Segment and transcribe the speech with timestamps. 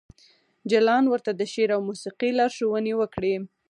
[0.71, 3.35] جلان ورته د شعر او موسیقۍ لارښوونې وکړې